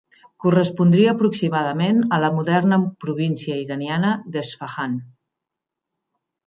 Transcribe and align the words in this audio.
Correspondria 0.43 1.11
aproximadament 1.11 2.01
a 2.17 2.19
la 2.25 2.33
moderna 2.39 2.81
província 3.07 3.61
iraniana 3.67 4.17
d'Esfahan. 4.35 4.99